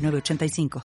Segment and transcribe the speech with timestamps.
[0.00, 0.82] 985.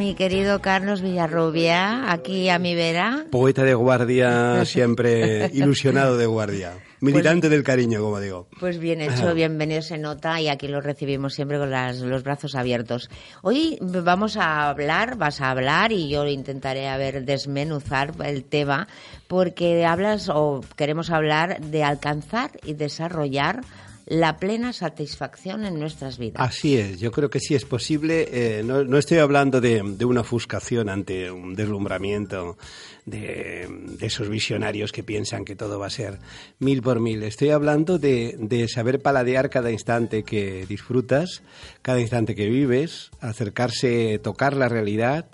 [0.00, 3.26] mi querido Carlos Villarrubia, aquí a mi vera.
[3.30, 6.72] Poeta de guardia, siempre ilusionado de guardia.
[7.00, 8.48] Militante pues del cariño, como digo.
[8.58, 13.08] Pues bien hecho, bienvenido se nota y aquí lo recibimos siempre con los brazos abiertos.
[13.42, 18.86] Hoy vamos a hablar, vas a hablar y yo intentaré a ver desmenuzar el tema
[19.28, 23.62] porque hablas o queremos hablar de alcanzar y desarrollar
[24.10, 26.42] la plena satisfacción en nuestras vidas.
[26.42, 28.28] Así es, yo creo que sí es posible.
[28.32, 32.58] Eh, no, estoy hablando de, una ofuscación ante un deslumbramiento
[33.06, 33.68] de,
[34.00, 36.18] esos visionarios que piensan que todo va a ser
[36.58, 37.22] mil por mil.
[37.22, 41.44] Estoy hablando de, de saber paladear cada instante que disfrutas,
[41.80, 45.26] cada instante que vives, acercarse, tocar la realidad,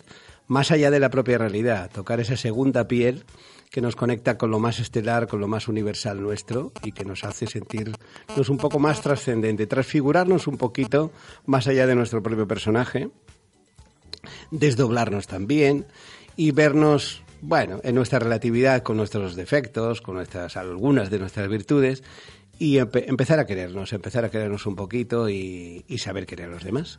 [0.48, 3.24] más allá de la propia realidad, tocar esa segunda piel
[3.76, 7.24] que nos conecta con lo más estelar, con lo más universal nuestro y que nos
[7.24, 11.12] hace sentirnos un poco más trascendente, transfigurarnos un poquito
[11.44, 13.10] más allá de nuestro propio personaje,
[14.50, 15.84] desdoblarnos también
[16.38, 22.02] y vernos, bueno, en nuestra relatividad con nuestros defectos, con nuestras algunas de nuestras virtudes
[22.58, 26.64] y empezar a querernos, empezar a querernos un poquito y, y saber querer a los
[26.64, 26.98] demás.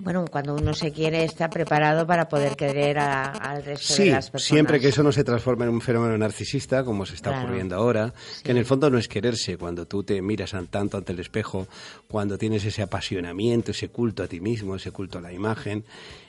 [0.00, 4.48] Bueno, cuando uno se quiere está preparado para poder querer al resto de las personas.
[4.48, 8.14] siempre que eso no se transforme en un fenómeno narcisista, como se está ocurriendo ahora,
[8.44, 11.66] que en el fondo no es quererse, cuando tú te miras tanto ante el espejo,
[12.06, 15.84] cuando tienes ese apasionamiento, ese culto a ti mismo, ese culto a la imagen,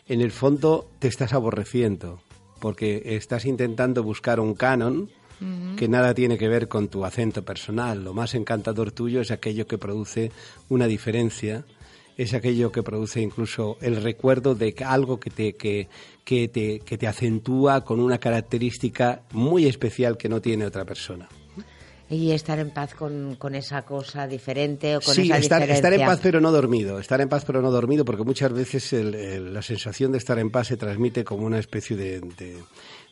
[0.07, 2.21] en el fondo te estás aborreciendo,
[2.59, 5.09] porque estás intentando buscar un canon
[5.77, 8.03] que nada tiene que ver con tu acento personal.
[8.03, 10.33] Lo más encantador tuyo es aquello que produce
[10.67, 11.63] una diferencia
[12.19, 15.87] es aquello que produce incluso el recuerdo de algo que te, que,
[16.25, 21.29] que te, que te acentúa con una característica muy especial que no tiene otra persona
[22.09, 25.75] y estar en paz con, con, esa cosa diferente o con sí, esa estar, diferencia.
[25.75, 28.91] estar en paz pero no dormido, estar en paz pero no dormido, porque muchas veces
[28.91, 32.57] la sensación de estar en paz se transmite como una especie de, de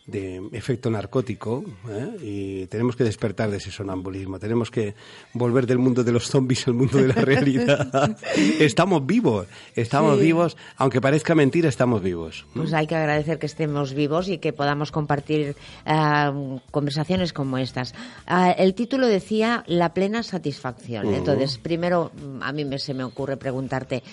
[0.10, 2.18] efecto narcótico ¿eh?
[2.22, 4.96] y tenemos que despertar de ese sonambulismo, tenemos que
[5.34, 8.18] volver del mundo de los zombies al mundo de la realidad.
[8.60, 12.46] estamos vivos, estamos vivos, aunque parezca mentira, estamos vivos.
[12.54, 17.94] Pues hay que agradecer que estemos vivos y que podamos compartir uh, conversaciones como estas.
[18.30, 21.14] Uh, el título decía La plena satisfacción.
[21.14, 24.04] Entonces, primero a mí me, se me ocurre preguntarte,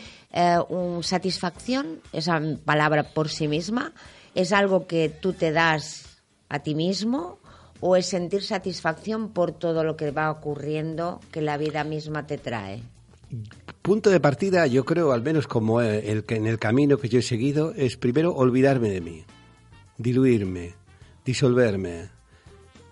[0.68, 3.92] uh, ¿satisfacción, esa palabra por sí misma,
[4.34, 7.38] ¿Es algo que tú te das a ti mismo
[7.80, 12.38] o es sentir satisfacción por todo lo que va ocurriendo que la vida misma te
[12.38, 12.82] trae?
[13.82, 17.18] Punto de partida, yo creo, al menos como el que en el camino que yo
[17.18, 19.24] he seguido, es primero olvidarme de mí,
[19.98, 20.74] diluirme,
[21.24, 22.08] disolverme,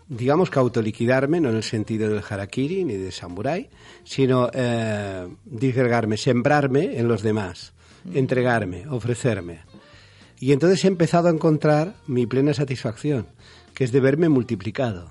[0.08, 3.70] digamos que autoliquidarme, no en el sentido del harakiri ni de samurai,
[4.04, 7.72] sino eh, disgregarme, sembrarme en los demás,
[8.12, 9.71] entregarme, ofrecerme.
[10.42, 13.28] Y entonces he empezado a encontrar mi plena satisfacción,
[13.74, 15.08] que es de verme multiplicado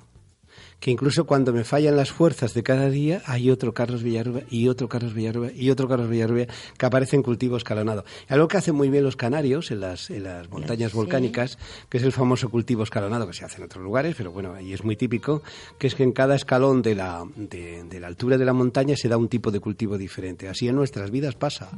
[0.81, 4.67] que incluso cuando me fallan las fuerzas de cada día, hay otro Carlos Villarrubia y
[4.67, 8.03] otro Carlos Villarrubia y otro Carlos Villarrubia que aparece en cultivo escalonado.
[8.27, 12.03] Algo que hacen muy bien los canarios en las, en las montañas volcánicas, que es
[12.03, 14.95] el famoso cultivo escalonado que se hace en otros lugares, pero bueno, ahí es muy
[14.95, 15.43] típico,
[15.77, 19.07] que es que en cada escalón de la, de, la altura de la montaña se
[19.07, 20.49] da un tipo de cultivo diferente.
[20.49, 21.69] Así en nuestras vidas pasa.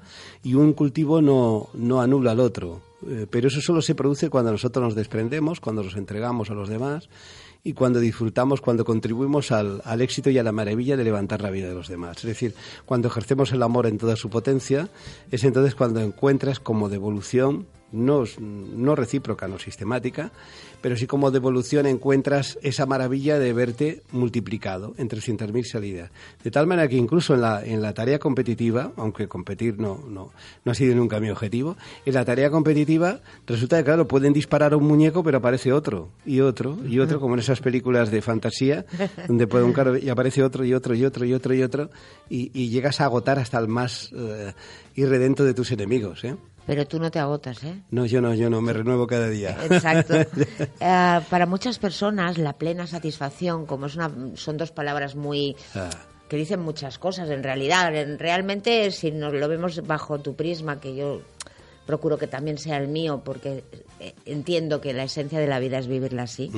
[0.44, 2.82] Y un cultivo no, no anula al otro.
[3.06, 6.70] Eh, pero eso solo se produce cuando nosotros nos desprendemos, cuando nos entregamos a los
[6.70, 7.10] demás
[7.64, 11.50] y cuando disfrutamos, cuando contribuimos al, al, éxito y a la maravilla de levantar la
[11.50, 12.18] vida de los demás.
[12.18, 12.54] Es decir,
[12.86, 14.90] cuando ejercemos el amor en toda su potencia,
[15.32, 20.32] es entonces cuando encuentras como devolución no, no recíproca, no sistemática,
[20.82, 26.12] pero sí como devolución encuentras esa maravilla de verte multiplicado en 300.000 salidas.
[26.44, 30.34] De tal manera que incluso en la, en la tarea competitiva, aunque competir no, no,
[30.66, 34.74] no ha sido nunca mi objetivo, en la tarea competitiva resulta que, claro, pueden disparar
[34.74, 38.22] a un muñeco, pero aparece otro, y otro, y otro, como en esas películas de
[38.22, 38.86] fantasía,
[39.28, 41.90] donde puede un carro y aparece otro, y otro, y otro, y otro, y otro,
[42.30, 44.54] y, llegas a agotar hasta el más eh,
[44.96, 46.24] irredento de tus enemigos.
[46.24, 46.36] ¿eh?
[46.66, 47.76] Pero tú no te agotas, ¿eh?
[47.92, 49.58] No, yo no, yo no, me renuevo cada día.
[49.70, 50.16] Exacto.
[50.80, 55.90] Eh, para muchas personas, la plena satisfacción, como es una, son dos palabras muy Ah,
[56.30, 57.94] que dicen muchas cosas en realidad.
[57.96, 61.22] En- Realmente, si nos lo vemos bajo tu prisma, que yo
[61.86, 63.64] procuro que también sea el mío, porque
[64.00, 66.50] eh, entiendo que la esencia de la vida es vivirla así,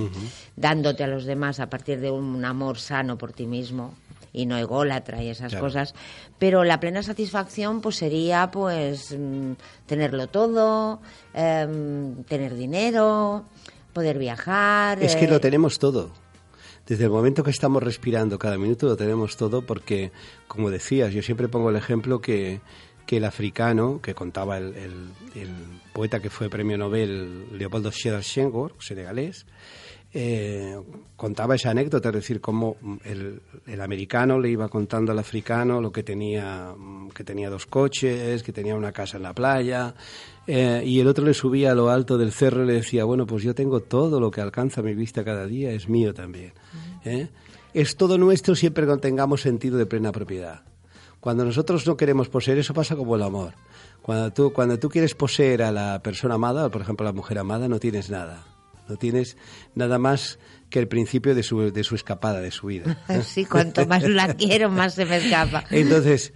[0.56, 3.94] dándote a los demás a partir de un amor sano por ti mismo
[4.35, 5.65] y no ególatra y esas Claro.
[5.65, 5.93] cosas.
[6.37, 9.53] Pero la plena satisfacción pues sería pues mm,
[9.85, 10.99] tenerlo todo,
[11.33, 13.45] em, tener dinero,
[13.93, 15.01] poder viajar.
[15.01, 16.11] Es que eh, lo tenemos todo.
[16.85, 20.11] Desde el momento que estamos respirando cada minuto lo tenemos todo porque,
[20.47, 22.61] como decías, yo siempre pongo el ejemplo que,
[23.07, 25.09] que el africano, que contaba el, el-
[25.41, 25.49] el
[25.93, 29.45] poeta que fue premio Nobel Leopoldo Sédar Senghor, senegalés,
[30.17, 30.79] eh,
[31.17, 35.91] contaba esa anécdota, es decir, cómo el, el americano le iba contando al africano lo
[35.91, 39.94] que tenía, mm, que tenía dos coches, que tenía una casa en la playa,
[40.47, 43.27] eh, y el otro le subía a lo alto del cerro y le decía, bueno,
[43.27, 46.53] pues yo tengo todo lo que alcanza mi vista cada día, es mío también.
[47.03, 47.27] ¿eh?
[47.73, 50.63] Es todo nuestro siempre que tengamos sentido de plena propiedad.
[51.19, 53.53] Cuando nosotros no queremos poseer, eso pasa como el amor.
[54.01, 57.38] Cuando tú, cuando tú quieres poseer a la persona amada, por ejemplo a la mujer
[57.38, 58.55] amada, no tienes nada.
[58.87, 59.37] No tienes
[59.73, 60.39] nada más
[60.69, 62.97] que el principio de su, de su escapada, de su vida.
[63.23, 65.63] Sí, cuanto más la quiero, más se me escapa.
[65.71, 66.33] Entonces,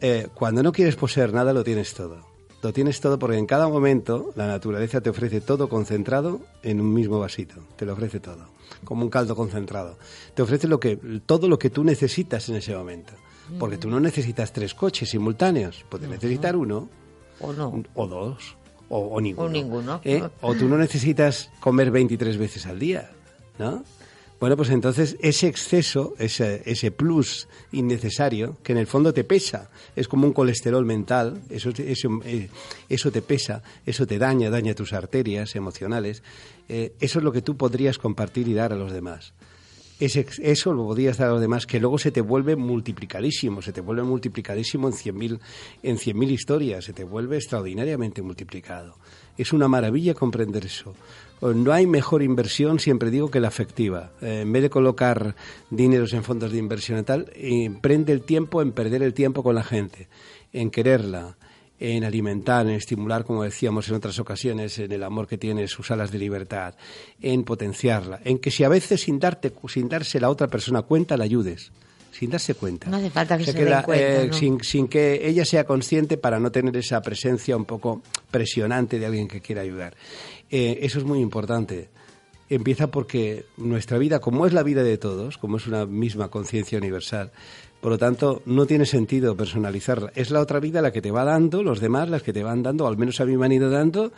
[0.00, 2.26] eh, cuando no quieres poseer nada, lo tienes todo.
[2.62, 6.94] Lo tienes todo porque en cada momento la naturaleza te ofrece todo concentrado en un
[6.94, 7.56] mismo vasito.
[7.76, 8.46] Te lo ofrece todo,
[8.84, 9.98] como un caldo concentrado.
[10.32, 10.96] Te ofrece lo que,
[11.26, 13.12] todo lo que tú necesitas en ese momento.
[13.58, 16.88] Porque tú no necesitas tres coches simultáneos, puedes necesitar uno
[17.40, 17.82] ¿O no?
[17.94, 18.56] o dos
[18.88, 19.46] o, o ninguno.
[19.46, 20.00] O ninguno.
[20.04, 20.22] ¿eh?
[20.40, 23.10] O tú no necesitas comer 23 veces al día,
[23.58, 23.84] ¿no?
[24.40, 29.70] Bueno, pues entonces ese exceso, ese, ese plus innecesario, que en el fondo te pesa,
[29.96, 32.50] es como un colesterol mental, eso, eso, eh,
[32.88, 36.22] eso te pesa, eso te daña, daña tus arterias emocionales,
[36.68, 39.32] eh, eso es lo que tú podrías compartir y dar a los demás.
[40.00, 43.72] Ese, eso lo podrías dar a los demás, que luego se te vuelve multiplicadísimo, se
[43.72, 45.38] te vuelve multiplicadísimo en 100.000
[45.84, 48.96] en 100.000 historias, se te vuelve extraordinariamente multiplicado.
[49.38, 50.94] Es una maravilla comprender eso.
[51.40, 54.12] No hay mejor inversión, siempre digo, que la afectiva.
[54.20, 55.36] Eh, en vez de colocar
[55.70, 59.54] dineros en fondos de inversión y tal, emprende el tiempo en perder el tiempo con
[59.54, 60.08] la gente,
[60.52, 61.36] en quererla,
[61.92, 65.90] en alimentar, en estimular, como decíamos en otras ocasiones, en el amor que tiene sus
[65.90, 66.74] alas de libertad,
[67.20, 71.16] en potenciarla, en que si a veces sin darte, sin darse la otra persona cuenta,
[71.16, 71.72] la ayudes,
[72.12, 72.88] sin darse cuenta.
[72.88, 74.32] No hace falta que O sea, se den la- cuenta, eh, ¿no?
[74.32, 79.06] sin, sin que ella sea consciente para no tener esa presencia un poco presionante de
[79.06, 79.94] alguien que quiera ayudar.
[80.50, 81.88] Eh, eso es muy importante.
[82.50, 86.76] Empieza porque nuestra vida, como es la vida de todos, como es una misma conciencia
[86.78, 87.32] universal,
[87.84, 90.10] por lo tanto, no tiene sentido personalizarla.
[90.14, 92.62] Es la otra vida la que te va dando, los demás las que te van
[92.62, 94.10] dando, al menos a mí me han ido dando,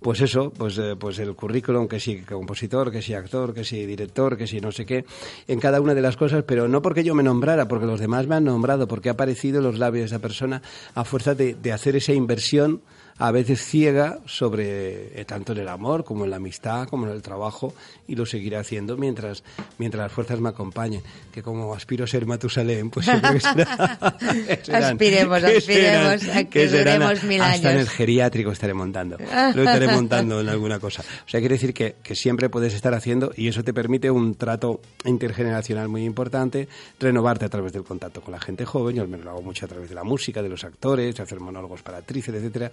[0.00, 3.84] pues eso, pues, eh, pues el currículum, que si compositor, que si actor, que si
[3.84, 5.04] director, que si no sé qué,
[5.48, 8.26] en cada una de las cosas, pero no porque yo me nombrara, porque los demás
[8.26, 10.62] me han nombrado, porque ha aparecido los labios de esa persona
[10.94, 12.80] a fuerza de, de hacer esa inversión
[13.20, 17.12] a veces ciega sobre eh, tanto en el amor como en la amistad como en
[17.12, 17.72] el trabajo
[18.08, 19.44] y lo seguiré haciendo mientras
[19.78, 21.02] mientras las fuerzas me acompañen
[21.32, 26.22] que como aspiro a ser Matusalén pues siempre que será- que serán- Aspiremos, que aspiremos
[26.50, 27.90] que serán duremos mil hasta en el años.
[27.90, 32.14] geriátrico estaré montando lo estaré montando en alguna cosa o sea quiere decir que, que
[32.14, 36.68] siempre puedes estar haciendo y eso te permite un trato intergeneracional muy importante
[36.98, 39.66] renovarte a través del contacto con la gente joven yo al menos lo hago mucho
[39.66, 42.70] a través de la música de los actores de hacer monólogos para actrices etcétera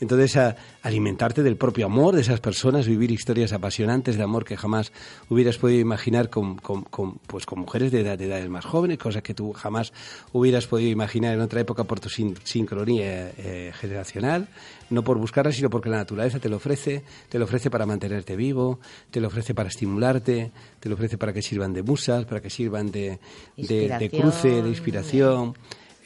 [0.00, 4.56] entonces a alimentarte del propio amor de esas personas vivir historias apasionantes de amor que
[4.56, 4.92] jamás
[5.28, 8.98] hubieras podido imaginar con, con- con, pues con mujeres de, edad- de edades más jóvenes
[8.98, 9.92] cosas que tú jamás
[10.32, 14.48] hubieras podido imaginar en otra época por tu sin- sincronía eh, generacional.
[14.90, 18.36] No por buscarla sino porque la naturaleza te lo ofrece te lo ofrece para mantenerte
[18.36, 18.80] vivo
[19.10, 22.48] te lo ofrece para estimularte te lo ofrece para que sirvan de musas para que
[22.48, 23.18] sirvan de,
[23.56, 25.54] de, de cruce de inspiración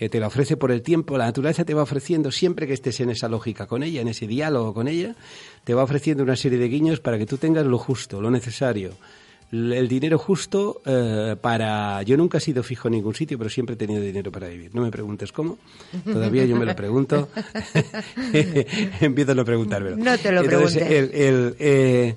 [0.04, 3.00] eh, te la ofrece por el tiempo, la naturaleza te va ofreciendo, siempre que estés
[3.00, 5.14] en esa lógica con ella, en ese diálogo con ella,
[5.64, 8.92] te va ofreciendo una serie de guiños para que tú tengas lo justo, lo necesario.
[9.52, 12.02] El dinero justo eh, para...
[12.04, 14.74] Yo nunca he sido fijo en ningún sitio, pero siempre he tenido dinero para vivir.
[14.74, 15.58] No me preguntes cómo.
[16.10, 17.28] Todavía yo me lo pregunto.
[19.00, 19.96] Empiezo a no preguntármelo.
[19.96, 21.14] No te lo Entonces, preguntes.
[21.14, 22.16] el- el, eh,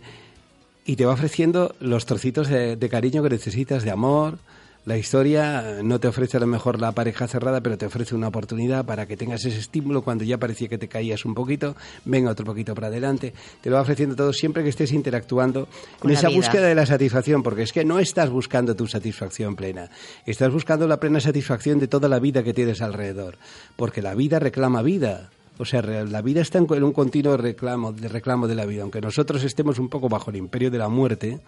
[0.86, 4.38] y te va ofreciendo los trocitos de, de cariño que necesitas, de amor.
[4.86, 8.28] La historia no te ofrece a lo mejor la pareja cerrada, pero te ofrece una
[8.28, 11.76] oportunidad para que tengas ese estímulo cuando ya parecía que te caías un poquito,
[12.06, 13.34] venga otro poquito para adelante.
[13.62, 16.38] Te lo va ofreciendo todo siempre que estés interactuando Con en esa vida.
[16.38, 19.90] búsqueda de la satisfacción, porque es que no estás buscando tu satisfacción plena,
[20.28, 23.40] estás buscando la plena satisfacción de toda la vida que tienes alrededor,
[23.76, 25.32] porque la vida reclama vida.
[25.58, 28.84] O sea, la vida está en un continuo reclamo, de reclamo de la vida.
[28.84, 31.40] Aunque nosotros estemos un poco bajo el imperio de la muerte,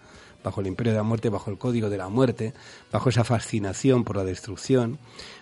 [0.42, 2.54] bajo el imperio de la muerte, bajo el código de la muerte,
[2.92, 4.98] bajo esa fascinación por la destrucción,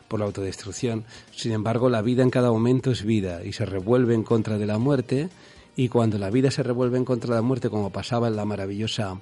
[0.08, 1.04] por la autodestrucción.
[1.34, 4.66] Sin embargo, la vida en cada momento es vida y se revuelve en contra de
[4.66, 5.28] la muerte.
[5.76, 8.44] Y cuando la vida se revuelve en contra de la muerte, como pasaba en la
[8.44, 9.20] maravillosa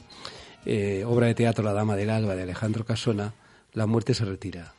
[0.65, 3.35] eh, obra de teatro La Dama del Alba de Alejandro Casona,
[3.73, 4.73] la muerte se retira.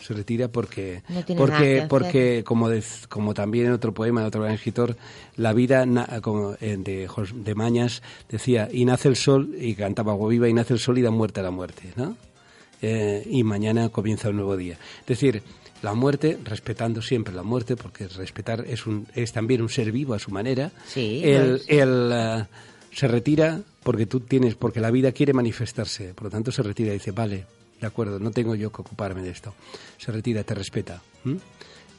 [0.00, 1.02] Se retira porque,
[1.36, 2.68] porque, porque como,
[3.08, 4.96] como también en otro poema, en otro gran escritor,
[5.36, 5.86] la vida
[6.22, 10.54] como, eh, de, de Mañas decía, y nace el sol, y cantaba agua viva, y
[10.54, 12.16] nace el sol y da muerte a la muerte, ¿no?
[12.82, 14.78] Eh, y mañana comienza un nuevo día.
[15.02, 15.42] Es decir,
[15.82, 20.14] la muerte, respetando siempre la muerte, porque respetar es, un, es también un ser vivo
[20.14, 20.70] a su manera.
[20.86, 22.44] Sí, el, eh,
[22.92, 26.90] se retira porque tú tienes, porque la vida quiere manifestarse, por lo tanto se retira
[26.90, 27.44] y dice, vale,
[27.80, 29.54] de acuerdo, no tengo yo que ocuparme de esto.
[29.98, 31.00] Se retira, te respeta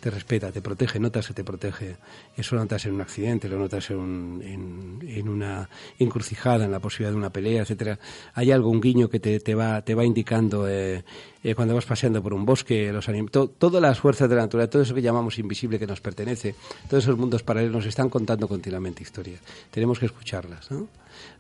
[0.01, 1.95] te respeta, te protege, notas que te protege.
[2.35, 5.69] Eso lo notas en un accidente, lo notas en, en, una
[6.00, 8.00] encrucijada, en la posibilidad de una pelea, etcétera.
[8.33, 11.05] Hay algo, un guiño que te, te va, te va indicando eh,
[11.43, 14.81] eh, cuando vas paseando por un bosque, los todas las fuerzas de la naturaleza, todo
[14.81, 16.55] eso que llamamos invisible que nos pertenece,
[16.89, 19.39] todos esos mundos paralelos nos están contando continuamente historias.
[19.69, 20.88] Tenemos que escucharlas, ¿no?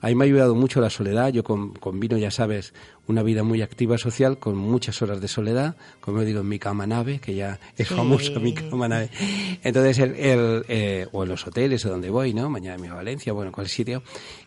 [0.01, 1.29] A mí me ha ayudado mucho la soledad.
[1.29, 2.73] Yo combino, ya sabes,
[3.07, 6.87] una vida muy activa social con muchas horas de soledad, como digo, en mi cama
[6.87, 9.09] nave, que ya es famosa mi cama nave.
[9.63, 12.49] Entonces, el, eh, o en los hoteles o donde voy, ¿no?
[12.49, 14.03] Mañana me voy a Valencia, bueno, en cualquier sitio.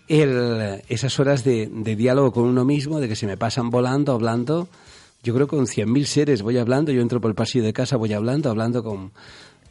[0.08, 4.12] El, esas horas de, de diálogo con uno mismo, de que se me pasan volando,
[4.12, 4.68] hablando.
[5.22, 7.96] Yo creo que con 100.000 seres voy hablando, yo entro por el pasillo de casa,
[7.96, 9.12] voy hablando, hablando con,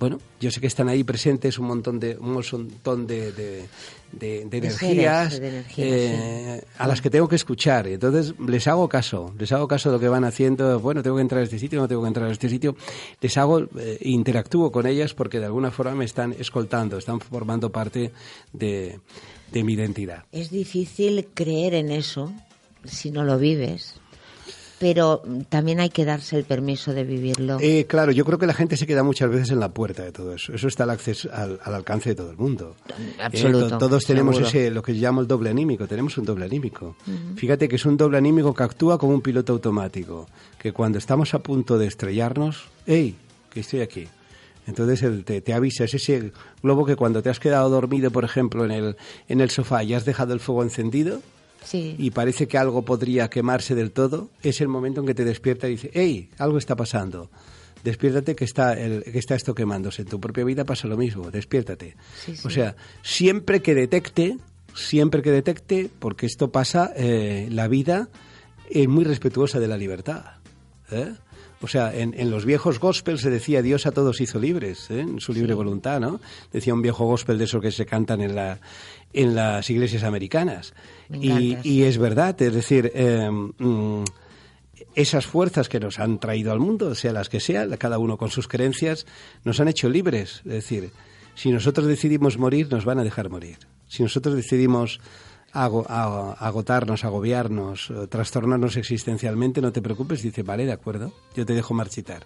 [0.04, 5.40] bueno, yo sé que están ahí presentes un montón de, un montón de, de, energías
[5.78, 7.88] eh, a las que tengo que escuchar.
[7.88, 10.78] Entonces les hago caso, les hago caso de lo que van haciendo.
[10.82, 12.76] Bueno, tengo que entrar a este sitio, no tengo que entrar a este sitio.
[13.22, 17.72] Les hago, eh, interactúo con ellas porque de alguna forma me están escoltando, están formando
[17.72, 18.12] parte
[18.52, 19.00] de,
[19.54, 20.26] de mi identidad.
[20.34, 22.34] Es difícil creer en eso
[22.84, 24.02] si no lo vives
[24.84, 27.58] pero también hay que darse el permiso de vivirlo.
[27.62, 30.12] Eh, claro, yo creo que la gente se queda muchas veces en la puerta de
[30.12, 30.54] todo eso.
[30.54, 32.76] Eso está al, acceso, al, alcance de todo el mundo.
[33.18, 33.76] Absoluto.
[33.76, 35.88] Eh, todos tenemos ese, lo que llamo el doble anímico.
[35.88, 36.98] Tenemos un doble anímico.
[37.38, 40.28] Fíjate que es un doble anímico que actúa como un piloto automático.
[40.60, 43.16] Que cuando estamos a punto de estrellarnos, ¡hey!
[43.52, 44.10] Que estoy aquí.
[44.68, 48.66] Entonces te, te, avisa, es ese globo que cuando te has quedado dormido, por ejemplo,
[48.66, 48.98] en el,
[49.30, 51.22] en el sofá y has dejado el fuego encendido,
[51.72, 55.68] y parece que algo podría quemarse del todo, es el momento en que te despierta
[55.68, 57.30] y dice, hey, algo está pasando.
[57.84, 60.04] Despiértate que está, el, que está esto quemándose.
[60.04, 61.96] En tu propia vida pasa lo mismo, despiértate.
[62.46, 64.38] O sea, siempre que detecte,
[64.74, 68.10] siempre que detecte, porque esto pasa, eh, la vida
[68.70, 70.24] es muy respetuosa de la libertad.
[70.92, 71.14] ¿eh?
[71.64, 75.00] O sea, en, en, los viejos gospels se decía Dios a todos hizo libres, ¿eh?
[75.00, 76.20] en su libre voluntad, ¿no?
[76.52, 78.60] Decía un viejo gospel de esos que se cantan en, la,
[79.14, 80.74] en las iglesias americanas.
[81.10, 84.04] y, es verdad, es decir, em, mm,
[84.94, 88.30] esas fuerzas que nos han traído al mundo, sea las que sean, cada uno con
[88.30, 89.06] sus creencias,
[89.46, 90.42] nos han hecho libres.
[90.44, 90.92] Es decir,
[91.34, 93.58] si nosotros decidimos morir, nos van a dejar morir.
[93.88, 95.00] Si nosotros decidimos
[95.54, 101.74] agotarnos, agobiarnos, eh, trastornarnos existencialmente, no te preocupes, dice, vale, de acuerdo, yo te dejo
[101.74, 102.24] marchitar.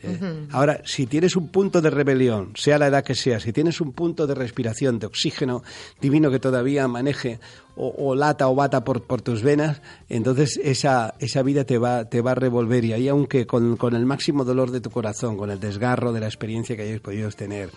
[0.00, 3.80] Eh, ahora, si tienes un punto de rebelión, sea la edad que sea, si tienes
[3.80, 5.64] un punto de respiración, de oxígeno
[6.00, 7.40] divino que todavía maneje
[7.74, 12.20] o, lata o bata por, por, tus venas, entonces esa, esa vida te va, te
[12.20, 15.50] va a revolver y ahí aunque con, con el máximo dolor de tu corazón, con
[15.50, 17.70] el desgarro de la experiencia que hayáis podido tener,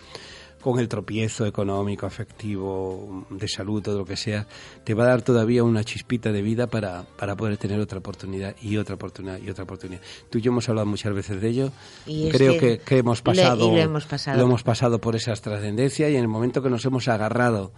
[0.61, 4.47] con el tropiezo económico, afectivo, de salud, todo lo que sea,
[4.83, 8.55] te va a dar todavía una chispita de vida para, para poder tener otra oportunidad
[8.61, 10.01] y otra oportunidad y otra oportunidad.
[10.29, 11.71] Tú y yo hemos hablado muchas veces de ello.
[12.05, 14.37] Creo que, que, hemos pasado, lo hemos pasado.
[14.37, 17.73] lo hemos pasado por esas trascendencias y en el momento que nos hemos agarrado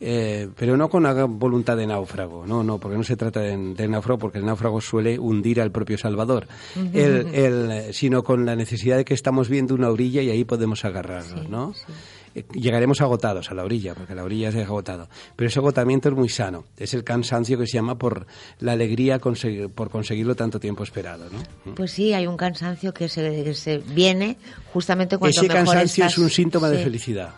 [0.00, 3.88] eh, pero no con una voluntad de náufrago, no, no, porque no se trata de,
[3.88, 6.46] náufrago, porque el náufrago suele hundir al propio Salvador,
[6.94, 11.48] el, sino con la necesidad de que estamos viendo una orilla y ahí podemos agarrarnos,
[11.48, 11.72] ¿no?
[11.72, 12.17] Eh,
[12.52, 15.08] llegaremos agotados a la orilla, porque la orilla se ha agotado.
[15.36, 16.64] Pero ese agotamiento es muy sano.
[16.76, 18.26] Es el cansancio que se llama por
[18.60, 21.26] la alegría por conseguirlo tanto tiempo esperado.
[21.30, 21.74] ¿no?
[21.74, 24.36] Pues sí, hay un cansancio que se, viene
[24.72, 27.30] justamente cuando Ese cansancio es un síntoma de felicidad.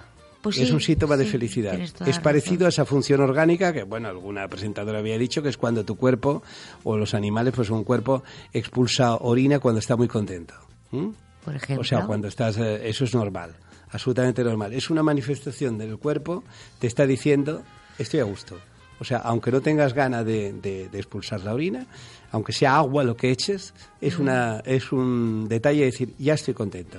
[0.42, 1.78] Pues es un síntoma de felicidad.
[1.78, 5.84] Es parecido a esa función orgánica que, bueno, alguna presentadora había dicho que es cuando
[5.84, 6.42] tu cuerpo
[6.82, 10.54] o los animales, pues un cuerpo expulsa orina cuando está muy contento.
[10.90, 11.82] Por ejemplo.
[11.82, 13.54] O sea, cuando estás, eh, eso es normal
[13.92, 14.72] absolutamente normal.
[14.72, 16.44] Es una manifestación del cuerpo,
[16.78, 17.62] te está diciendo,
[17.98, 18.58] estoy a gusto.
[19.00, 21.86] O sea, aunque no tengas ganas de, de, expulsar la orina,
[22.32, 26.52] aunque sea agua lo que eches, es, una, es un detalle de decir, ya estoy
[26.52, 26.98] contento.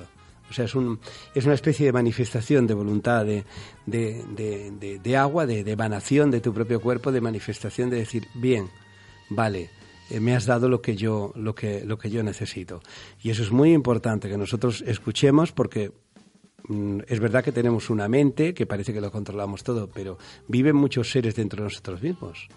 [0.49, 0.99] O sea, es, un,
[1.35, 3.45] es una especie de manifestación de voluntad, de,
[3.85, 8.67] de, de, agua, de, emanación de tu propio cuerpo, de manifestación de decir, bien,
[9.29, 9.69] vale,
[10.09, 12.81] eh, me has dado lo que yo lo que lo que yo necesito
[13.23, 15.93] y eso es muy importante que nosotros escuchemos porque
[17.07, 21.11] es verdad que tenemos una mente que parece que lo controlamos todo pero viven muchos
[21.11, 22.47] seres dentro de nosotros mismos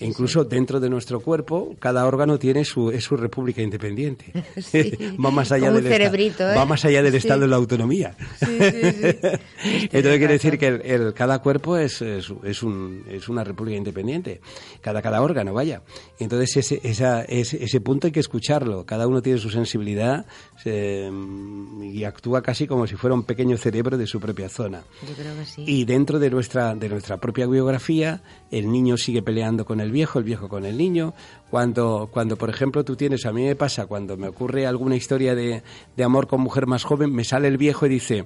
[0.00, 4.32] incluso dentro de nuestro cuerpo, cada órgano tiene su, es su república independiente.
[5.24, 6.32] va más allá del, ¿eh?
[6.40, 8.16] va más allá del estado de la autonomía.
[8.40, 12.30] Entonces quiere decir que el, cada cuerpo es, es,
[12.62, 14.40] un, es, una república independiente,
[14.80, 15.82] cada, cada órgano, vaya.
[16.18, 18.84] Entonces ese, esa, ese, ese punto hay que escucharlo.
[18.84, 20.26] Cada uno tiene su sensibilidad
[20.64, 24.82] y actúa casi como si fuera un pequeño cerebro de su propia zona.
[25.06, 25.64] Yo creo que sí.
[25.66, 30.18] Y dentro de nuestra, de nuestra propia biografía, el niño sigue peleando con el viejo,
[30.18, 31.14] el viejo con el niño.
[31.50, 35.34] Cuando, cuando por ejemplo, tú tienes, a mí me pasa, cuando me ocurre alguna historia
[35.34, 35.62] de,
[35.96, 38.24] de amor con mujer más joven, me sale el viejo y dice,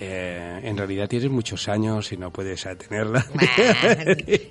[0.00, 3.24] eh, en realidad tienes muchos años y no puedes tenerla.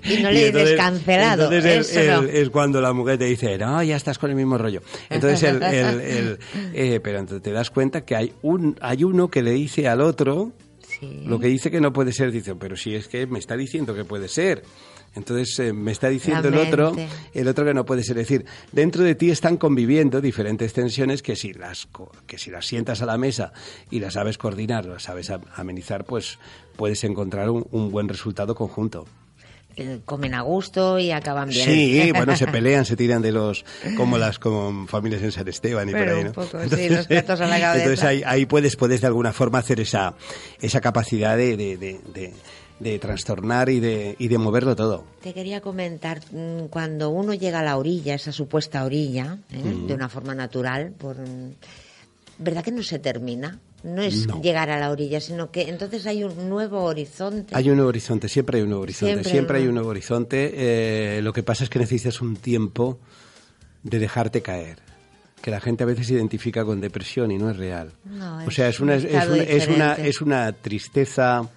[0.06, 1.52] y no le dices cancelado.
[1.52, 4.82] Entonces es cuando la mujer te dice, no, ya estás con el mismo rollo.
[5.10, 6.40] Entonces, el, el,
[6.74, 10.00] eh, pero entonces te das cuenta que hay, un, hay uno que le dice al
[10.00, 10.54] otro
[11.26, 12.32] lo que dice que no puede ser.
[12.32, 14.64] Dice, pero si es que me está diciendo que puede ser.
[15.16, 16.96] Entonces eh, me está diciendo el otro,
[17.34, 18.16] el otro que no puede ser.
[18.16, 21.88] decir, dentro de ti están conviviendo diferentes tensiones que si las
[22.26, 23.54] que si las sientas a la mesa
[23.92, 26.40] y las sabes coordinar, las sabes amenizar, pues
[26.76, 29.06] puedes encontrar un, buen resultado conjunto
[30.06, 31.66] comen a gusto y acaban bien.
[31.66, 33.66] Sí, bueno, se pelean, se tiran de los,
[33.98, 36.30] como las como familias en San Esteban y por ahí, ¿no?
[36.30, 37.78] Un poco, entonces, sí, los a la cabeza.
[37.78, 40.16] Entonces ahí, ahí, puedes, puedes de alguna forma hacer esa,
[40.62, 42.34] esa capacidad de, de, de
[42.80, 45.06] de trastornar y de, y de moverlo todo.
[45.22, 49.64] Te quería comentar, mm, cuando uno llega a la orilla, esa supuesta orilla, ¿eh?
[49.88, 51.18] de una forma natural, por,
[52.38, 53.60] ¿verdad que no se termina?
[53.84, 57.54] No es llegar a la orilla, sino que entonces hay un nuevo horizonte.
[57.56, 61.18] Hay un nuevo horizonte, siempre hay un nuevo horizonte, siempre, hay un nuevo horizonte.
[61.18, 63.00] Eh, lo que pasa es que necesitas un tiempo
[63.84, 64.80] de dejarte caer
[65.42, 67.92] que la gente a veces se identifica con depresión y no es real.
[68.48, 71.50] o sea, es una, es, es, una, es una tristeza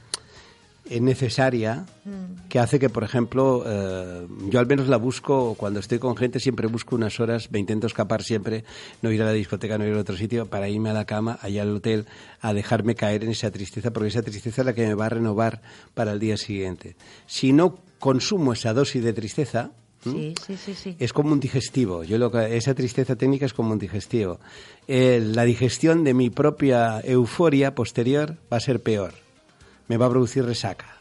[1.01, 2.49] necesaria mm.
[2.49, 6.40] que hace que, por ejemplo, eh, yo al menos la busco cuando estoy con gente,
[6.40, 8.64] siempre busco unas horas, me intento escapar siempre,
[9.03, 11.38] no ir a la discoteca, no ir a otro sitio, para irme a la cama,
[11.42, 12.07] allá al hotel,
[12.40, 15.11] a dejarme caer en esa tristeza, porque esa tristeza es la que me va a
[15.11, 15.62] renovar
[15.94, 16.96] para el día siguiente.
[17.27, 19.72] Si no consumo esa dosis de tristeza,
[20.99, 22.05] es como un digestivo.
[22.05, 24.38] Yo lo esa tristeza técnica es como un digestivo.
[24.87, 29.26] Eh, la digestión de mi propia euforia posterior va a ser peor
[29.88, 31.01] me va a producir resaca.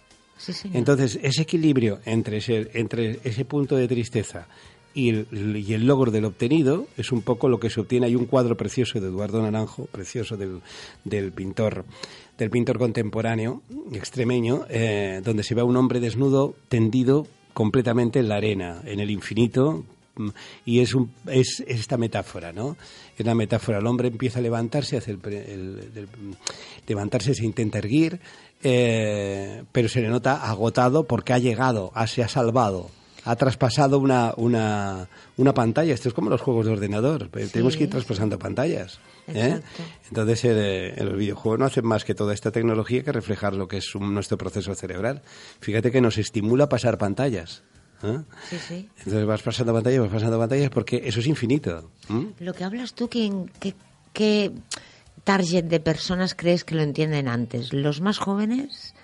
[0.74, 4.48] Entonces, ese equilibrio entre ese, entre ese punto de tristeza
[4.94, 8.08] y el, y el, logro del obtenido es un poco lo que se obtiene.
[8.08, 10.62] Hay un cuadro precioso de Eduardo Naranjo, precioso del,
[11.04, 11.86] del pintor
[12.38, 13.62] del pintor contemporáneo
[13.94, 19.00] extremeño, eh, donde se ve a un hombre desnudo tendido completamente en la arena, en
[19.00, 20.30] el infinito, mm,
[20.66, 22.76] y es, un, es, esta metáfora, ¿no?
[23.16, 23.80] Es una metáfora.
[23.80, 25.90] El hombre empieza a levantarse, hace el,
[26.86, 28.20] levantarse se intenta erguir,
[28.64, 32.90] eh, pero se le nota agotado porque ha llegado, se ha salvado,
[33.26, 35.94] ha traspasado una, una, una pantalla.
[35.94, 39.00] Esto es como los juegos de ordenador, tenemos que ir traspasando pantallas.
[39.28, 39.62] ¿eh?
[40.10, 43.78] Entonces, el, el, videojuego no hace más que toda esta tecnología que reflejar lo que
[43.78, 45.22] es nuestro proceso cerebral.
[45.60, 47.64] Fíjate que nos estimula pasar pantallas.
[48.04, 48.22] ¿eh?
[48.98, 51.90] Entonces vas pasando pantallas, vas pasando pantallas porque eso es infinito.
[52.40, 53.74] Lo que hablas tú, que, que,
[54.14, 54.52] que
[55.26, 57.74] target de personas crees que lo entienden antes?
[57.74, 58.96] ¿Los más jóvenes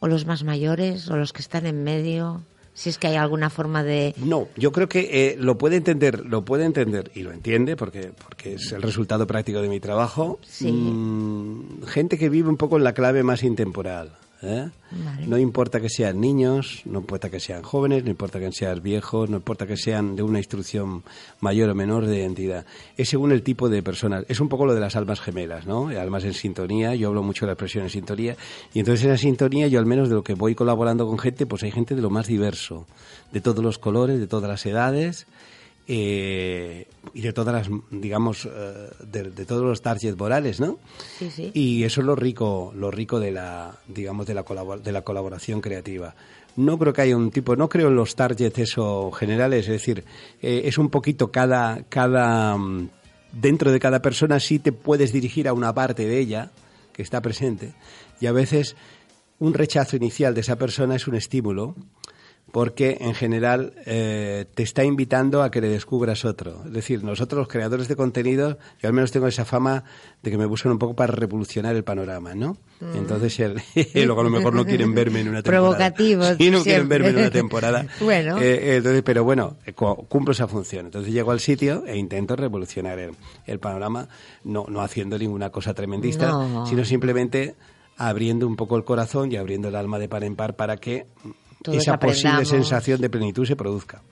[0.00, 2.42] o los más mayores o los que están en medio?
[2.74, 6.26] Si es que hay alguna forma de no, yo creo que eh, lo puede entender,
[6.26, 10.40] lo puede entender y lo entiende porque porque es el resultado práctico de mi trabajo.
[10.60, 14.12] Mm, gente que vive un poco en la clave más intemporal.
[14.42, 14.68] ¿Eh?
[15.26, 19.28] No importa que sean niños, no importa que sean jóvenes, no importa que sean viejos,
[19.28, 21.02] no importa que sean de una instrucción
[21.40, 22.64] mayor o menor de identidad.
[22.96, 24.24] Es según el tipo de personas.
[24.28, 25.88] Es un poco lo de las almas gemelas, ¿no?
[25.88, 26.94] Almas en sintonía.
[26.94, 28.36] Yo hablo mucho de la expresión en sintonía.
[28.72, 31.46] Y entonces en la sintonía, yo al menos de lo que voy colaborando con gente,
[31.46, 32.86] pues hay gente de lo más diverso,
[33.32, 35.26] de todos los colores, de todas las edades
[35.88, 40.78] eh, y de todas las, digamos, eh, de, todos los targets morales, ¿no?
[41.18, 41.50] Sí, sí.
[41.54, 44.44] Y eso es lo rico, lo rico de la, digamos, de la,
[44.82, 46.14] de la colaboración creativa.
[46.56, 50.04] No creo que haya un tipo, no creo en los targets eso generales, es decir,
[50.40, 52.88] eh, es un poquito cada, cada, mm,
[53.32, 56.50] dentro de cada persona sí te puedes dirigir a una parte de ella
[56.92, 57.74] que está presente
[58.20, 58.74] y a veces
[59.38, 61.74] un rechazo inicial de esa persona es un estímulo
[62.52, 66.62] porque en general eh, te está invitando a que le descubras otro.
[66.64, 69.84] Es decir, nosotros los creadores de contenido, yo al menos tengo esa fama
[70.22, 72.56] de que me buscan un poco para revolucionar el panorama, ¿no?
[72.80, 72.96] Mm.
[72.96, 73.38] Entonces,
[73.94, 75.62] luego a lo mejor no quieren verme en una temporada.
[75.62, 76.36] Provocativos.
[76.46, 77.86] Sí, no quieren verme en una temporada.
[78.00, 78.38] bueno.
[78.40, 80.86] Eh, entonces, pero bueno, eh, cumplo esa función.
[80.86, 84.08] Entonces llego al sitio e intento revolucionar el, panorama,
[84.44, 87.54] no, no haciendo ninguna cosa tremendista, sino simplemente
[87.96, 91.06] abriendo un poco el corazón y abriendo el alma de par en par para que
[91.72, 94.02] esa posible sensación de plenitud se produzca.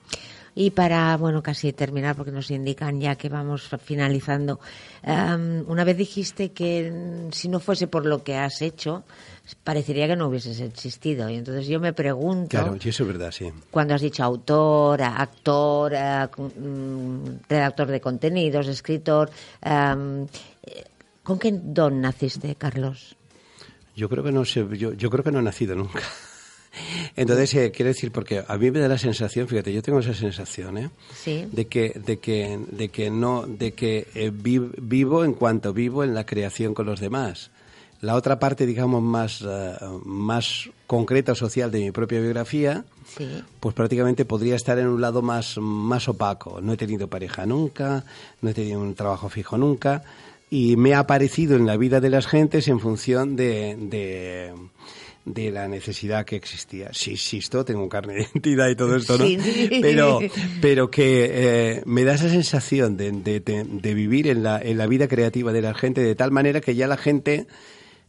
[0.57, 4.61] Y para, bueno, casi terminar, porque nos indican ya que vamos finalizando,
[5.03, 9.03] em, una vez dijiste que si no fuese por lo que has hecho,
[9.65, 11.29] parecería que no hubieses existido.
[11.29, 12.47] Y entonces yo me pregunto...
[12.51, 13.51] Claro, eso es verdad, sí.
[13.69, 19.29] Cuando has dicho autor, actor, eh, mm, redactor de contenidos, escritor,
[19.61, 20.25] em,
[21.21, 23.17] ¿con qué don naciste, Carlos?
[23.93, 25.99] Yo creo que no sé, yo, yo creo que no he nacido nunca.
[27.15, 30.13] Entonces, eh, quiero decir, porque a mí me da la sensación, fíjate, yo tengo esa
[30.13, 30.89] sensación, ¿eh?
[31.51, 36.13] De que, de que, de que no, de que eh, vivo en cuanto vivo en
[36.13, 37.51] la creación con los demás.
[38.01, 42.85] La otra parte, digamos, más, eh, más concreta o social de mi propia biografía,
[43.59, 46.59] pues prácticamente podría estar en un lado más, más opaco.
[46.61, 48.03] No he tenido pareja nunca,
[48.41, 50.03] no he tenido un trabajo fijo nunca,
[50.49, 54.53] y me ha aparecido en la vida de las gentes en función de de
[55.25, 56.89] la necesidad que existía.
[56.93, 59.25] Sí, existo, tengo carne de identidad y todo esto, ¿no?
[59.81, 60.19] Pero,
[60.61, 64.87] pero que eh, me da esa sensación de, de, de, vivir en la, en la
[64.87, 67.47] vida creativa de la gente de tal manera que ya la gente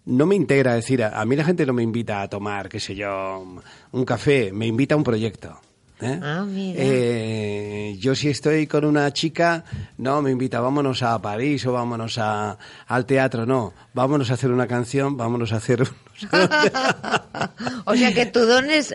[0.07, 2.79] no me integra, es decir, a, mí la gente no me invita a tomar, qué
[2.79, 3.44] sé yo,
[3.92, 5.61] un café, me invita a un proyecto.
[5.98, 6.20] ¿Eh?
[6.22, 9.64] Ah, eh, yo si estoy con una chica,
[9.96, 14.50] no, me invita, vámonos a París o vámonos a, al teatro, no, vámonos a hacer
[14.50, 15.88] una canción, vámonos a hacer...
[17.85, 18.94] o sea que tu don es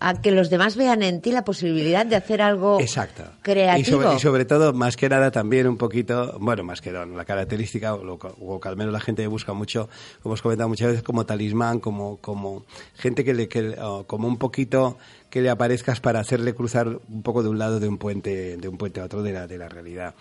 [0.00, 3.24] a que los demás vean en ti la posibilidad de hacer algo Exacto.
[3.42, 4.14] creativo.
[4.14, 7.94] Y sobre, todo, más que nada, también un poquito, bueno, más que don, la característica,
[7.94, 9.88] o, que al menos la gente busca mucho,
[10.22, 14.36] como hemos comentado muchas veces, como talismán, como, como gente que le, que, como un
[14.36, 14.98] poquito
[15.30, 18.68] que le aparezcas para hacerle cruzar un poco de un lado de un puente, de
[18.68, 20.14] un puente a otro de la, de la realidad.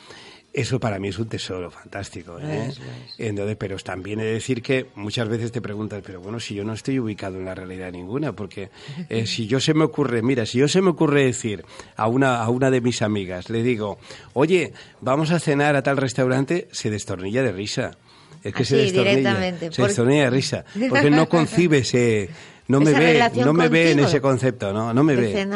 [0.54, 2.38] Eso para mí es un tesoro fantástico.
[2.40, 2.72] ¿eh?
[3.18, 6.64] Entonces, pero también he de decir que muchas veces te preguntas, pero bueno, si yo
[6.64, 8.70] no estoy ubicado en la realidad ninguna, porque
[9.10, 12.44] eh, si yo se me ocurre, mira, si yo se me ocurre decir a una,
[12.44, 13.98] a una de mis amigas, le digo,
[14.34, 17.98] oye, vamos a cenar a tal restaurante, se destornilla de risa.
[18.44, 19.72] Es que se destornilla.
[19.72, 20.66] Se destornilla de risa.
[20.90, 22.30] Porque no concibe ese
[22.68, 25.48] no me ve, no me ve en ese concepto, no, no me ve.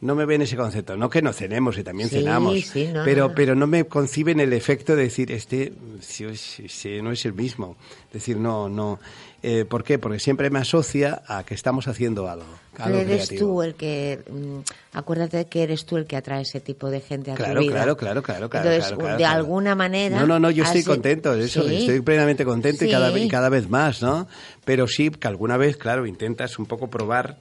[0.00, 2.72] No me ve en ese concepto, no que no cenemos y también cenamos,
[3.04, 6.24] pero pero no me concibe en el efecto de decir este si,
[7.02, 7.76] no es el mismo,
[8.12, 8.98] decir no no
[9.48, 9.96] eh, ¿Por qué?
[10.00, 12.58] Porque siempre me asocia a que estamos haciendo algo.
[12.78, 14.18] algo eres tú el que.
[14.28, 14.58] Mm,
[14.92, 17.74] acuérdate que eres tú el que atrae ese tipo de gente a claro, tu vida.
[17.74, 18.72] Claro, claro, claro, claro.
[18.72, 20.18] Entonces, de alguna manera.
[20.18, 23.70] No, no, no, yo estoy contento, eso, estoy plenamente contento y, cada, y cada vez
[23.70, 24.26] más, ¿no?
[24.64, 27.38] Pero sí que alguna vez, claro, intentas un poco probar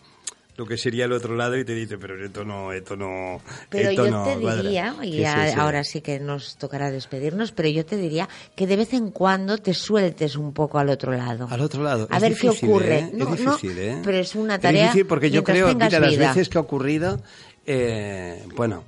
[0.57, 3.41] lo que sería el otro lado y te dice, pero esto no, esto no.
[3.69, 8.29] Pero yo te diría, y ahora sí que nos tocará despedirnos, pero yo te diría
[8.55, 11.47] que de vez en cuando te sueltes un poco al otro lado.
[11.49, 12.07] Al otro lado.
[12.09, 12.99] A ver qué ocurre.
[12.99, 13.11] ¿eh?
[13.13, 14.01] es difícil, ¿eh?
[14.03, 14.85] Pero es una tarea.
[14.85, 17.21] Es difícil porque yo creo, que las veces que ha ocurrido,
[17.65, 18.83] eh, bueno,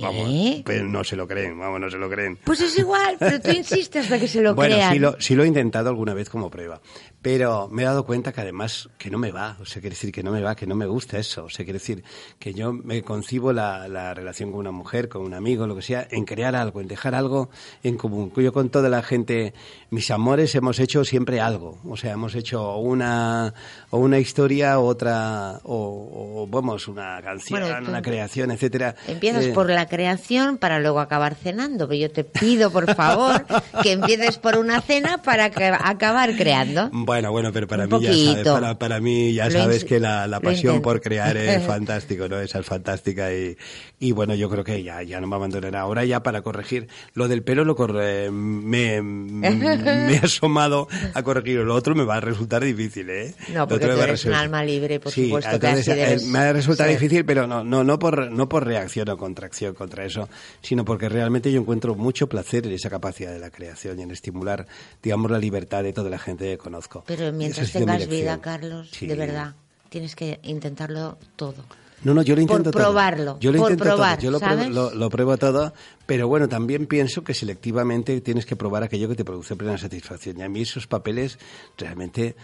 [0.00, 2.38] Vamos, pero no se lo creen, vamos, no se lo creen.
[2.42, 4.78] Pues es igual, pero tú insistes hasta que se lo crean.
[4.78, 6.80] Bueno, sí lo, sí lo he intentado alguna vez como prueba,
[7.22, 10.10] pero me he dado cuenta que además que no me va, o sea, quiere decir
[10.10, 12.02] que no me va, que no me gusta eso, o sea, quiere decir
[12.40, 15.82] que yo me concibo la, la relación con una mujer, con un amigo, lo que
[15.82, 17.48] sea, en crear algo, en dejar algo
[17.84, 18.32] en común.
[18.36, 19.54] Yo con toda la gente,
[19.90, 23.54] mis amores, hemos hecho siempre algo, o sea, hemos hecho una,
[23.90, 28.96] o una historia, otra, o, vamos, una canción, una creación, etcétera.
[29.06, 31.86] Empiezas eh, por la creación para luego acabar cenando.
[31.86, 33.44] Pero yo te pido, por favor,
[33.82, 36.90] que empieces por una cena para acabar creando.
[36.92, 40.82] Bueno, bueno, pero para mí ya sabes, para, mí ya sabes que la, la pasión
[40.82, 42.40] por crear es fantástico, ¿no?
[42.40, 43.56] Esa es fantástica y,
[44.00, 45.80] y bueno, yo creo que ya, ya no me abandonará.
[45.80, 51.60] Ahora ya para corregir lo del pelo lo corre, me, me he asomado a corregir.
[51.60, 53.34] Lo otro me va a resultar difícil, ¿eh?
[53.52, 55.58] No, porque tú eres un alma libre, por supuesto.
[55.58, 59.08] que así eh, me ha resultado difícil, pero no, no, no por, no por reacción
[59.08, 60.28] o contracción contra eso,
[60.62, 64.10] sino porque realmente yo encuentro mucho placer en esa capacidad de la creación y en
[64.10, 64.66] estimular,
[65.02, 67.01] digamos, la libertad de toda la gente que conozco.
[67.06, 69.54] Pero mientras tengas vida, Carlos, de verdad,
[69.88, 71.64] tienes que intentarlo todo.
[72.04, 74.24] No, no, yo lo intento por probarlo, Yo lo por intento probar, todo.
[74.24, 75.72] Yo lo, Pruebo, lo, pruebo todo,
[76.04, 80.38] pero bueno, también pienso que selectivamente tienes que probar aquello que te produce plena satisfacción.
[80.38, 81.38] Y a mí esos papeles
[81.78, 82.34] realmente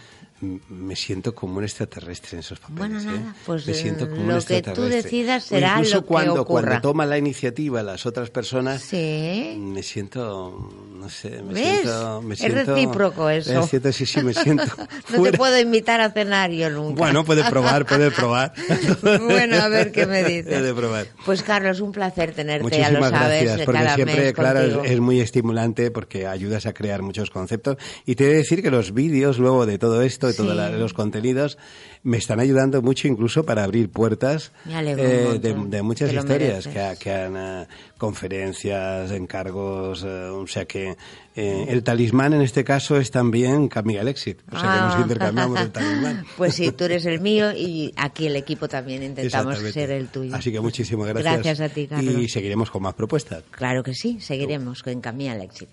[0.40, 2.78] me siento como un extraterrestre en esos papeles.
[2.78, 3.04] Bueno, ¿eh?
[3.18, 6.62] nada, pues me siento un lo que tú decidas será incluso lo que cuando, ocurra.
[6.62, 9.56] cuando toman la iniciativa las otras personas, Sí.
[9.58, 11.80] me siento, no sé, me ¿Ves?
[11.82, 12.22] siento...
[12.22, 13.60] Me Es siento- recíproco eso.
[13.60, 14.64] Es cierto, sí, sí, me siento
[15.16, 16.94] No te puedo invitar a cenar yo nunca.
[16.98, 18.52] Bueno, puede probar, puede probar.
[19.02, 20.46] bueno, a ver qué me dices.
[20.54, 21.06] Puede probar.
[21.24, 24.60] Pues Carlos, un placer tenerte, Muchísimas ya lo sabes, gracias, porque cada siempre, mes claro,
[24.84, 27.76] es, es muy estimulante porque ayudas a crear muchos conceptos.
[28.06, 30.42] Y te he de decir que los vídeos luego de todo esto, de Sí.
[30.42, 31.58] todos los contenidos,
[32.04, 37.12] me están ayudando mucho incluso para abrir puertas eh, de, de muchas historias que, que
[37.12, 37.66] han eh,
[37.98, 40.96] conferencias, encargos, eh, o sea que
[41.34, 44.90] eh, el talismán en este caso es también Camille Alexit, o sea que Ah.
[44.92, 46.24] nos intercambiamos el talismán.
[46.36, 50.34] Pues sí, tú eres el mío y aquí el equipo también intentamos ser el tuyo.
[50.34, 51.34] Así que muchísimas gracias.
[51.34, 52.14] Gracias a ti, Carlos.
[52.14, 53.42] Y seguiremos con más propuestas.
[53.50, 55.72] Claro que sí, seguiremos con Camilla al éxito.